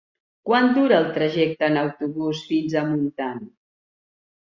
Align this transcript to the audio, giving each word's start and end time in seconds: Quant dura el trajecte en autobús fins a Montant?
Quant 0.49 0.69
dura 0.77 0.97
el 1.01 1.05
trajecte 1.19 1.69
en 1.69 1.79
autobús 1.83 2.43
fins 2.51 2.79
a 2.83 2.87
Montant? 2.91 3.49